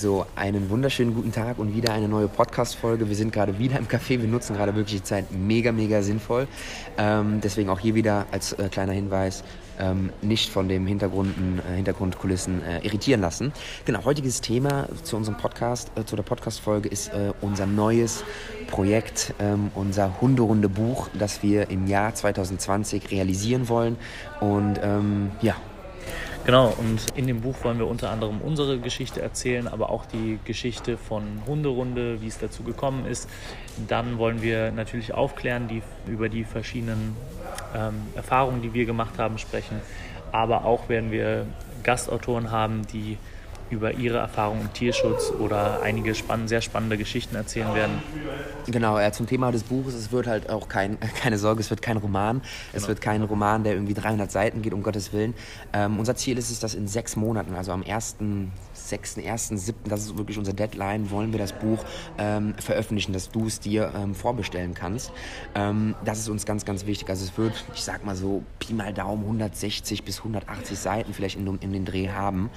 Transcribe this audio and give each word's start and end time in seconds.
So, 0.00 0.24
einen 0.34 0.70
wunderschönen 0.70 1.14
guten 1.14 1.30
Tag 1.30 1.58
und 1.58 1.76
wieder 1.76 1.92
eine 1.92 2.08
neue 2.08 2.26
Podcast-Folge. 2.26 3.10
Wir 3.10 3.16
sind 3.16 3.34
gerade 3.34 3.58
wieder 3.58 3.78
im 3.78 3.86
Café. 3.86 4.18
Wir 4.18 4.28
nutzen 4.28 4.56
gerade 4.56 4.74
wirklich 4.74 5.02
die 5.02 5.04
Zeit 5.04 5.30
mega, 5.30 5.72
mega 5.72 6.00
sinnvoll. 6.00 6.48
Ähm, 6.96 7.42
deswegen 7.42 7.68
auch 7.68 7.78
hier 7.78 7.94
wieder 7.94 8.24
als 8.32 8.54
äh, 8.54 8.70
kleiner 8.70 8.94
Hinweis, 8.94 9.44
ähm, 9.78 10.08
nicht 10.22 10.48
von 10.48 10.68
den 10.68 10.86
äh, 10.86 11.76
Hintergrundkulissen 11.76 12.62
äh, 12.62 12.78
irritieren 12.78 13.20
lassen. 13.20 13.52
Genau, 13.84 14.02
heutiges 14.06 14.40
Thema 14.40 14.88
zu 15.02 15.18
unserem 15.18 15.36
Podcast, 15.36 15.92
äh, 15.96 16.04
zu 16.06 16.16
der 16.16 16.22
Podcast-Folge 16.22 16.88
ist 16.88 17.08
äh, 17.08 17.34
unser 17.42 17.66
neues 17.66 18.24
Projekt, 18.68 19.34
ähm, 19.38 19.70
unser 19.74 20.18
Hunderunde-Buch, 20.22 21.10
das 21.12 21.42
wir 21.42 21.68
im 21.68 21.86
Jahr 21.86 22.14
2020 22.14 23.10
realisieren 23.10 23.68
wollen. 23.68 23.98
Und 24.40 24.80
ähm, 24.82 25.32
ja, 25.42 25.56
Genau, 26.50 26.74
und 26.78 27.06
in 27.14 27.28
dem 27.28 27.42
Buch 27.42 27.62
wollen 27.62 27.78
wir 27.78 27.86
unter 27.86 28.10
anderem 28.10 28.40
unsere 28.40 28.80
Geschichte 28.80 29.22
erzählen, 29.22 29.68
aber 29.68 29.88
auch 29.88 30.04
die 30.04 30.40
Geschichte 30.44 30.98
von 30.98 31.22
Hunderunde, 31.46 32.20
wie 32.22 32.26
es 32.26 32.40
dazu 32.40 32.64
gekommen 32.64 33.06
ist. 33.06 33.30
Dann 33.86 34.18
wollen 34.18 34.42
wir 34.42 34.72
natürlich 34.72 35.14
aufklären, 35.14 35.68
die, 35.68 35.80
über 36.10 36.28
die 36.28 36.42
verschiedenen 36.42 37.16
ähm, 37.72 38.02
Erfahrungen, 38.16 38.62
die 38.62 38.74
wir 38.74 38.84
gemacht 38.84 39.16
haben, 39.16 39.38
sprechen. 39.38 39.80
Aber 40.32 40.64
auch 40.64 40.88
werden 40.88 41.12
wir 41.12 41.46
Gastautoren 41.84 42.50
haben, 42.50 42.84
die 42.92 43.16
über 43.70 43.94
ihre 43.94 44.18
Erfahrungen 44.18 44.62
im 44.62 44.72
Tierschutz 44.72 45.32
oder 45.38 45.82
einige 45.82 46.14
spann 46.14 46.48
sehr 46.48 46.60
spannende 46.60 46.98
Geschichten 46.98 47.36
erzählen 47.36 47.74
werden. 47.74 48.02
Genau, 48.66 48.98
ja, 48.98 49.10
zum 49.12 49.26
Thema 49.26 49.50
des 49.52 49.64
Buches, 49.64 49.94
es 49.94 50.12
wird 50.12 50.26
halt 50.26 50.50
auch 50.50 50.68
kein, 50.68 50.98
keine 51.22 51.38
Sorge, 51.38 51.60
es 51.60 51.70
wird 51.70 51.82
kein 51.82 51.96
Roman. 51.96 52.42
Es 52.72 52.82
genau. 52.82 52.88
wird 52.88 53.00
kein 53.00 53.22
Roman, 53.22 53.64
der 53.64 53.74
irgendwie 53.74 53.94
300 53.94 54.30
Seiten 54.30 54.62
geht, 54.62 54.74
um 54.74 54.82
Gottes 54.82 55.12
Willen. 55.12 55.34
Ähm, 55.72 55.98
unser 55.98 56.14
Ziel 56.16 56.38
ist 56.38 56.50
es, 56.50 56.60
dass 56.60 56.74
in 56.74 56.88
sechs 56.88 57.16
Monaten, 57.16 57.54
also 57.54 57.72
am 57.72 57.82
1.6., 57.82 58.50
1.7., 58.76 59.74
das 59.84 60.02
ist 60.02 60.16
wirklich 60.18 60.38
unser 60.38 60.52
Deadline, 60.52 61.10
wollen 61.10 61.32
wir 61.32 61.38
das 61.38 61.52
Buch 61.52 61.84
ähm, 62.18 62.54
veröffentlichen, 62.58 63.12
dass 63.12 63.30
du 63.30 63.46
es 63.46 63.60
dir 63.60 63.92
ähm, 63.96 64.14
vorbestellen 64.14 64.74
kannst. 64.74 65.12
Ähm, 65.54 65.94
das 66.04 66.18
ist 66.18 66.28
uns 66.28 66.44
ganz, 66.44 66.64
ganz 66.64 66.86
wichtig. 66.86 67.08
Also 67.08 67.24
es 67.24 67.36
wird, 67.38 67.64
ich 67.74 67.82
sag 67.82 68.04
mal 68.04 68.16
so, 68.16 68.42
Pi 68.58 68.72
mal 68.72 68.92
Daumen 68.92 69.24
160 69.24 70.04
bis 70.04 70.18
180 70.18 70.78
Seiten 70.78 71.14
vielleicht 71.14 71.36
in, 71.36 71.58
in 71.60 71.72
den 71.72 71.84
Dreh 71.84 72.08
haben. 72.08 72.50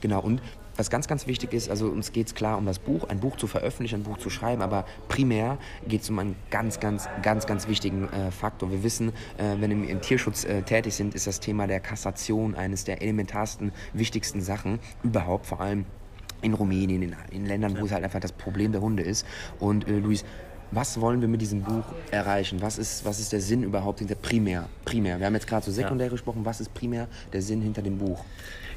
Genau, 0.00 0.20
und 0.20 0.40
was 0.76 0.88
ganz, 0.88 1.08
ganz 1.08 1.26
wichtig 1.26 1.52
ist, 1.52 1.68
also 1.68 1.88
uns 1.88 2.12
geht 2.12 2.28
es 2.28 2.34
klar 2.34 2.56
um 2.56 2.64
das 2.64 2.78
Buch, 2.78 3.08
ein 3.08 3.20
Buch 3.20 3.36
zu 3.36 3.46
veröffentlichen, 3.46 4.00
ein 4.00 4.02
Buch 4.02 4.16
zu 4.16 4.30
schreiben, 4.30 4.62
aber 4.62 4.86
primär 5.08 5.58
geht 5.86 6.02
es 6.02 6.10
um 6.10 6.18
einen 6.18 6.36
ganz, 6.50 6.80
ganz, 6.80 7.08
ganz, 7.22 7.46
ganz 7.46 7.68
wichtigen 7.68 8.08
äh, 8.08 8.30
Faktor. 8.30 8.70
Wir 8.70 8.82
wissen, 8.82 9.10
äh, 9.36 9.56
wenn 9.58 9.82
wir 9.82 9.90
im 9.90 10.00
Tierschutz 10.00 10.44
äh, 10.44 10.62
tätig 10.62 10.94
sind, 10.94 11.14
ist 11.14 11.26
das 11.26 11.40
Thema 11.40 11.66
der 11.66 11.80
Kassation 11.80 12.54
eines 12.54 12.84
der 12.84 13.02
elementarsten, 13.02 13.72
wichtigsten 13.92 14.40
Sachen 14.40 14.78
überhaupt, 15.02 15.46
vor 15.46 15.60
allem 15.60 15.84
in 16.42 16.54
Rumänien, 16.54 17.02
in, 17.02 17.16
in 17.30 17.44
Ländern, 17.44 17.78
wo 17.78 17.84
es 17.84 17.92
halt 17.92 18.04
einfach 18.04 18.20
das 18.20 18.32
Problem 18.32 18.72
der 18.72 18.80
Hunde 18.80 19.02
ist. 19.02 19.26
Und 19.58 19.86
äh, 19.86 19.98
Luis, 19.98 20.24
was 20.72 21.00
wollen 21.00 21.20
wir 21.20 21.28
mit 21.28 21.40
diesem 21.40 21.62
Buch 21.62 21.84
erreichen? 22.10 22.62
Was 22.62 22.78
ist, 22.78 23.04
was 23.04 23.18
ist 23.18 23.32
der 23.32 23.40
Sinn 23.40 23.62
überhaupt 23.62 23.98
hinter 23.98 24.14
primär? 24.14 24.66
Primär. 24.84 25.18
Wir 25.18 25.26
haben 25.26 25.34
jetzt 25.34 25.46
gerade 25.46 25.64
so 25.64 25.72
sekundär 25.72 26.06
ja. 26.06 26.10
gesprochen. 26.10 26.44
Was 26.44 26.60
ist 26.60 26.72
primär 26.74 27.08
der 27.32 27.42
Sinn 27.42 27.60
hinter 27.60 27.82
dem 27.82 27.98
Buch? 27.98 28.24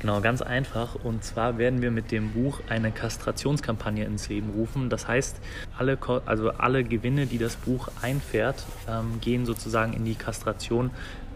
Genau, 0.00 0.20
ganz 0.20 0.42
einfach. 0.42 0.96
Und 1.02 1.24
zwar 1.24 1.58
werden 1.58 1.82
wir 1.82 1.90
mit 1.90 2.12
dem 2.12 2.30
Buch 2.30 2.60
eine 2.68 2.92
Kastrationskampagne 2.92 4.04
ins 4.04 4.28
Leben 4.28 4.50
rufen. 4.50 4.90
Das 4.90 5.08
heißt, 5.08 5.40
alle, 5.76 5.98
also 6.26 6.50
alle 6.50 6.84
Gewinne, 6.84 7.26
die 7.26 7.38
das 7.38 7.56
Buch 7.56 7.88
einfährt, 8.00 8.64
ähm, 8.88 9.18
gehen 9.20 9.44
sozusagen 9.44 9.92
in 9.94 10.04
die 10.04 10.14
Kastration 10.14 10.90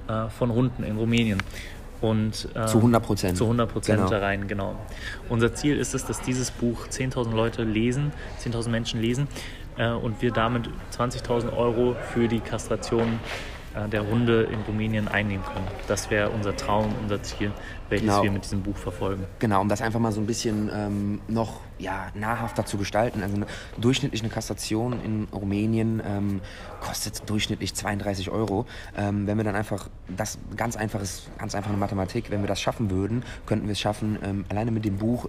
äh, 0.09 0.29
von 0.29 0.53
Hunden 0.53 0.85
in 0.85 0.97
Rumänien. 0.97 1.43
Und, 2.01 2.49
ähm, 2.55 2.67
zu 2.67 2.79
100 2.79 3.03
Prozent. 3.03 3.39
Zu 3.39 3.45
100 3.45 3.73
Prozent 3.73 4.07
genau. 4.07 4.21
rein, 4.21 4.49
genau. 4.49 4.77
Unser 5.29 5.55
Ziel 5.55 5.79
ist 5.79 5.95
es, 5.95 6.05
dass 6.05 6.21
dieses 6.21 6.51
Buch 6.51 6.89
10.000 6.89 7.33
Leute 7.33 7.63
lesen, 7.63 8.13
10.000 8.45 8.69
Menschen 8.71 9.01
lesen 9.01 9.29
äh, 9.77 9.91
und 9.91 10.23
wir 10.23 10.33
damit 10.33 10.69
20.000 10.97 11.57
Euro 11.57 11.97
für 12.13 12.29
die 12.29 12.41
Kastration 12.41 13.19
äh, 13.75 13.89
der 13.89 14.07
Hunde 14.07 14.43
in 14.43 14.61
Rumänien 14.63 15.09
einnehmen 15.09 15.45
können. 15.47 15.67
Das 15.89 16.11
wäre 16.11 16.29
unser 16.29 16.55
Traum, 16.55 16.95
unser 17.03 17.23
Ziel, 17.23 17.53
welches 17.89 18.07
genau. 18.07 18.23
wir 18.23 18.31
mit 18.31 18.45
diesem 18.45 18.63
Buch 18.63 18.77
verfolgen. 18.77 19.25
Genau, 19.39 19.63
um 19.63 19.69
das 19.69 19.81
einfach 19.81 19.99
mal 19.99 20.13
so 20.13 20.21
ein 20.21 20.27
bisschen 20.27 20.71
ähm, 20.75 21.21
noch 21.27 21.61
ja, 21.79 22.09
nahrhafter 22.15 22.67
zu 22.67 22.77
gestalten. 22.77 23.23
Also 23.23 23.37
eine 23.37 23.47
durchschnittliche 23.79 24.29
Kastration 24.29 25.01
in 25.03 25.27
Rumänien 25.33 26.03
ähm, 26.07 26.41
kostet 26.81 27.29
durchschnittlich 27.31 27.75
32 27.75 28.31
Euro. 28.31 28.67
Ähm, 28.97 29.27
wenn 29.27 29.39
wir 29.39 29.45
dann 29.45 29.57
einfach, 29.57 29.89
das 30.15 30.39
ganz 30.55 30.77
einfaches, 30.77 31.29
ganz 31.39 31.55
einfache 31.55 31.77
Mathematik, 31.77 32.31
wenn 32.31 32.43
wir 32.43 32.49
das 32.49 32.61
schaffen 32.61 32.91
würden, 32.91 33.25
könnten 33.47 33.67
wir 33.67 33.73
es 33.73 33.81
schaffen, 33.81 34.19
ähm, 34.23 34.45
alleine 34.51 34.71
mit 34.71 34.85
dem 34.85 34.99
Buch 34.99 35.29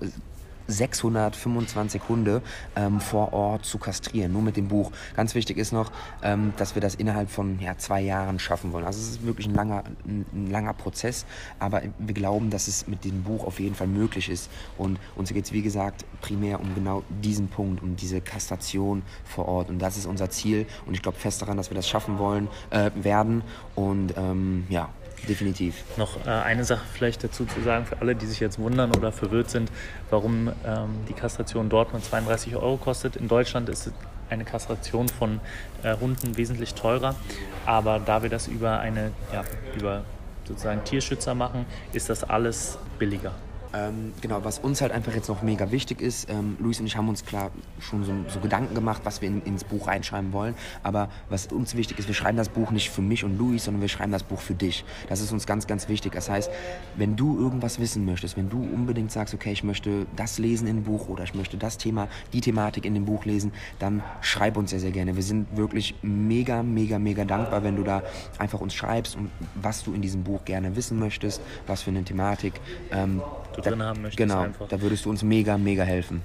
625 0.67 2.01
Hunde 2.09 2.41
ähm, 2.75 2.99
vor 2.99 3.33
Ort 3.33 3.65
zu 3.65 3.77
kastrieren, 3.77 4.31
nur 4.31 4.41
mit 4.41 4.57
dem 4.57 4.67
Buch. 4.67 4.91
Ganz 5.15 5.35
wichtig 5.35 5.57
ist 5.57 5.71
noch, 5.71 5.91
ähm, 6.21 6.53
dass 6.57 6.75
wir 6.75 6.81
das 6.81 6.95
innerhalb 6.95 7.29
von 7.29 7.59
ja, 7.59 7.77
zwei 7.77 8.01
Jahren 8.01 8.39
schaffen 8.39 8.73
wollen. 8.73 8.85
Also 8.85 8.99
es 8.99 9.09
ist 9.09 9.25
wirklich 9.25 9.47
ein 9.47 9.53
langer, 9.53 9.83
ein, 10.05 10.25
ein 10.33 10.51
langer 10.51 10.73
Prozess, 10.73 11.25
aber 11.59 11.81
wir 11.99 12.13
glauben, 12.13 12.49
dass 12.49 12.67
es 12.67 12.87
mit 12.87 13.03
dem 13.05 13.23
Buch 13.23 13.45
auf 13.45 13.59
jeden 13.59 13.75
Fall 13.75 13.87
möglich 13.87 14.29
ist. 14.29 14.49
Und 14.77 14.99
uns 15.15 15.33
geht 15.33 15.45
es, 15.45 15.51
wie 15.51 15.61
gesagt, 15.61 16.05
primär 16.21 16.59
um 16.59 16.73
genau 16.75 17.03
diesen 17.09 17.47
Punkt, 17.47 17.81
um 17.81 17.95
diese 17.95 18.21
Kastration 18.21 19.03
vor 19.25 19.47
Ort. 19.47 19.69
Und 19.69 19.79
das 19.79 19.97
ist 19.97 20.05
unser 20.05 20.29
Ziel. 20.29 20.65
Und 20.85 20.93
ich 20.93 21.01
glaube 21.01 21.17
fest 21.17 21.41
daran, 21.41 21.57
dass 21.57 21.69
wir 21.69 21.75
das 21.75 21.87
schaffen 21.87 22.17
wollen, 22.19 22.47
äh, 22.69 22.91
werden. 22.95 23.43
Und 23.75 24.13
ähm, 24.17 24.65
ja, 24.69 24.89
Definitiv. 25.27 25.83
Noch 25.97 26.25
äh, 26.25 26.29
eine 26.29 26.65
Sache 26.65 26.83
vielleicht 26.93 27.23
dazu 27.23 27.45
zu 27.45 27.61
sagen, 27.61 27.85
für 27.85 28.01
alle, 28.01 28.15
die 28.15 28.25
sich 28.25 28.39
jetzt 28.39 28.59
wundern 28.59 28.91
oder 28.95 29.11
verwirrt 29.11 29.49
sind, 29.49 29.71
warum 30.09 30.49
ähm, 30.65 30.89
die 31.07 31.13
Kastration 31.13 31.69
dort 31.69 31.93
nur 31.93 32.01
32 32.01 32.55
Euro 32.55 32.77
kostet. 32.77 33.15
In 33.15 33.29
Deutschland 33.29 33.69
ist 33.69 33.91
eine 34.29 34.43
Kastration 34.43 35.07
von 35.07 35.39
äh, 35.83 35.95
Hunden 35.97 36.35
wesentlich 36.35 36.73
teurer, 36.73 37.15
aber 37.65 37.99
da 37.99 38.21
wir 38.23 38.29
das 38.29 38.47
über 38.47 38.79
eine, 38.79 39.11
ja, 39.31 39.43
über 39.77 40.03
sozusagen 40.45 40.83
Tierschützer 40.83 41.35
machen, 41.35 41.65
ist 41.93 42.09
das 42.09 42.23
alles 42.23 42.77
billiger. 42.99 43.31
Ähm, 43.75 44.13
genau, 44.21 44.43
was 44.43 44.59
uns 44.59 44.81
halt 44.81 44.91
einfach 44.91 45.15
jetzt 45.15 45.29
noch 45.29 45.41
mega 45.41 45.71
wichtig 45.71 45.99
ist, 45.99 46.29
ähm, 46.29 46.57
Luis 46.59 46.79
und 46.79 46.85
ich 46.85 46.95
haben 46.95 47.09
uns 47.09 47.25
klar 47.25 47.49
schon 47.79 48.03
so, 48.03 48.13
so 48.27 48.39
Gedanken 48.39 48.75
gemacht, 48.75 49.01
was 49.03 49.19
wir 49.21 49.29
in, 49.29 49.41
ins 49.43 49.63
Buch 49.63 49.87
reinschreiben 49.87 50.31
wollen. 50.31 50.53
Aber 50.83 51.09
was 51.29 51.47
uns 51.47 51.75
wichtig 51.75 51.97
ist, 51.97 52.07
wir 52.07 52.13
schreiben 52.13 52.37
das 52.37 52.49
Buch 52.49 52.69
nicht 52.69 52.91
für 52.91 53.01
mich 53.01 53.23
und 53.23 53.35
Luis, 53.35 53.65
sondern 53.65 53.81
wir 53.81 53.89
schreiben 53.89 54.11
das 54.11 54.21
Buch 54.21 54.39
für 54.39 54.53
dich. 54.53 54.85
Das 55.09 55.21
ist 55.21 55.31
uns 55.31 55.47
ganz, 55.47 55.65
ganz 55.65 55.89
wichtig. 55.89 56.13
Das 56.13 56.29
heißt, 56.29 56.51
wenn 56.97 57.15
du 57.15 57.39
irgendwas 57.39 57.79
wissen 57.79 58.05
möchtest, 58.05 58.37
wenn 58.37 58.47
du 58.47 58.61
unbedingt 58.61 59.11
sagst, 59.11 59.33
okay, 59.33 59.51
ich 59.51 59.63
möchte 59.63 60.05
das 60.15 60.37
lesen 60.37 60.67
in 60.67 60.77
dem 60.77 60.83
Buch 60.83 61.09
oder 61.09 61.23
ich 61.23 61.33
möchte 61.33 61.57
das 61.57 61.79
Thema, 61.79 62.07
die 62.31 62.41
Thematik 62.41 62.85
in 62.85 62.93
dem 62.93 63.05
Buch 63.05 63.25
lesen, 63.25 63.53
dann 63.79 64.03
schreib 64.21 64.55
uns 64.55 64.69
sehr, 64.69 64.81
sehr 64.81 64.91
gerne. 64.91 65.15
Wir 65.15 65.23
sind 65.23 65.57
wirklich 65.57 65.95
mega, 66.03 66.61
mega, 66.61 66.99
mega 66.99 67.25
dankbar, 67.25 67.63
wenn 67.63 67.75
du 67.75 67.83
da 67.83 68.03
einfach 68.37 68.61
uns 68.61 68.75
schreibst 68.75 69.15
und 69.15 69.31
was 69.55 69.83
du 69.83 69.93
in 69.93 70.03
diesem 70.03 70.23
Buch 70.23 70.45
gerne 70.45 70.75
wissen 70.75 70.99
möchtest, 70.99 71.41
was 71.65 71.81
für 71.81 71.89
eine 71.89 72.03
Thematik. 72.03 72.53
Ähm, 72.91 73.21
da, 73.63 73.71
drin 73.71 73.83
haben 73.83 74.01
möchtest. 74.01 74.17
Genau, 74.17 74.41
einfach. 74.41 74.67
da 74.67 74.81
würdest 74.81 75.05
du 75.05 75.09
uns 75.09 75.23
mega, 75.23 75.57
mega 75.57 75.83
helfen. 75.83 76.21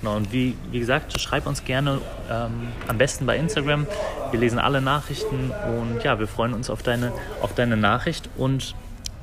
Genau, 0.00 0.16
und 0.16 0.32
wie, 0.32 0.56
wie 0.70 0.78
gesagt, 0.78 1.18
schreib 1.20 1.46
uns 1.46 1.64
gerne 1.64 2.00
ähm, 2.30 2.68
am 2.86 2.98
besten 2.98 3.24
bei 3.24 3.36
Instagram. 3.36 3.86
Wir 4.30 4.40
lesen 4.40 4.58
alle 4.58 4.80
Nachrichten 4.80 5.50
und 5.78 6.02
ja, 6.04 6.18
wir 6.18 6.26
freuen 6.26 6.52
uns 6.52 6.68
auf 6.68 6.82
deine, 6.82 7.12
auf 7.40 7.54
deine 7.54 7.76
Nachricht 7.76 8.28
und 8.36 8.74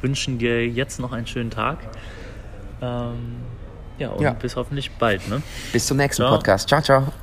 wünschen 0.02 0.40
dir 0.40 0.68
jetzt 0.68 1.00
noch 1.00 1.12
einen 1.12 1.28
schönen 1.28 1.52
Tag. 1.52 1.78
Ähm, 2.81 3.44
ja, 4.00 4.09
und 4.09 4.22
ja. 4.22 4.34
bis 4.34 4.56
hoffentlich 4.56 4.91
bald. 4.91 5.28
Ne? 5.29 5.41
Bis 5.72 5.85
zum 5.85 5.97
nächsten 5.97 6.23
ciao. 6.23 6.31
Podcast. 6.35 6.68
Ciao, 6.68 6.81
ciao. 6.81 7.13